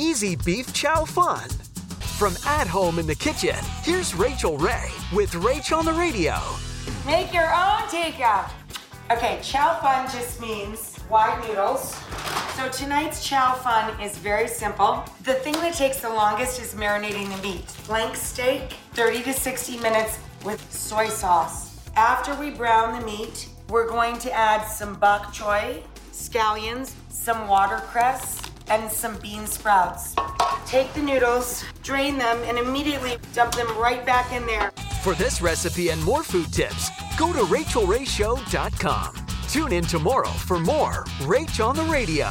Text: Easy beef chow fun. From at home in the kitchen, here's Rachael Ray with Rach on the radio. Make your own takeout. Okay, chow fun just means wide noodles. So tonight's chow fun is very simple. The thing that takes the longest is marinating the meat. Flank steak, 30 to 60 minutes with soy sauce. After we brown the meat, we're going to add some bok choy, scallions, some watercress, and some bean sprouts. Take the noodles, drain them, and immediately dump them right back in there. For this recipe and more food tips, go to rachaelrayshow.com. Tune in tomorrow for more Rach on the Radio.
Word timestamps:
Easy 0.00 0.34
beef 0.34 0.72
chow 0.72 1.04
fun. 1.04 1.46
From 2.16 2.34
at 2.46 2.66
home 2.66 2.98
in 2.98 3.06
the 3.06 3.14
kitchen, 3.14 3.54
here's 3.82 4.14
Rachael 4.14 4.56
Ray 4.56 4.88
with 5.12 5.32
Rach 5.32 5.76
on 5.76 5.84
the 5.84 5.92
radio. 5.92 6.36
Make 7.04 7.34
your 7.34 7.52
own 7.52 7.82
takeout. 7.92 8.50
Okay, 9.10 9.38
chow 9.42 9.78
fun 9.80 10.10
just 10.10 10.40
means 10.40 10.96
wide 11.10 11.46
noodles. 11.46 11.94
So 12.56 12.70
tonight's 12.70 13.28
chow 13.28 13.52
fun 13.56 14.00
is 14.00 14.16
very 14.16 14.48
simple. 14.48 15.04
The 15.24 15.34
thing 15.34 15.52
that 15.54 15.74
takes 15.74 16.00
the 16.00 16.08
longest 16.08 16.62
is 16.62 16.74
marinating 16.74 17.36
the 17.36 17.42
meat. 17.42 17.66
Flank 17.66 18.16
steak, 18.16 18.72
30 18.94 19.22
to 19.24 19.34
60 19.34 19.76
minutes 19.80 20.18
with 20.46 20.72
soy 20.72 21.08
sauce. 21.08 21.78
After 21.94 22.34
we 22.36 22.48
brown 22.48 22.98
the 22.98 23.04
meat, 23.04 23.50
we're 23.68 23.86
going 23.86 24.16
to 24.20 24.32
add 24.32 24.64
some 24.66 24.94
bok 24.94 25.34
choy, 25.34 25.82
scallions, 26.10 26.94
some 27.10 27.46
watercress, 27.48 28.49
and 28.70 28.90
some 28.90 29.18
bean 29.18 29.46
sprouts. 29.46 30.14
Take 30.64 30.92
the 30.94 31.02
noodles, 31.02 31.64
drain 31.82 32.16
them, 32.16 32.38
and 32.44 32.56
immediately 32.56 33.18
dump 33.34 33.54
them 33.54 33.68
right 33.76 34.06
back 34.06 34.32
in 34.32 34.46
there. 34.46 34.72
For 35.02 35.14
this 35.14 35.42
recipe 35.42 35.90
and 35.90 36.02
more 36.04 36.22
food 36.22 36.52
tips, 36.52 36.90
go 37.18 37.32
to 37.32 37.40
rachaelrayshow.com. 37.40 39.26
Tune 39.48 39.72
in 39.72 39.84
tomorrow 39.84 40.28
for 40.28 40.60
more 40.60 41.04
Rach 41.22 41.64
on 41.66 41.74
the 41.74 41.82
Radio. 41.84 42.30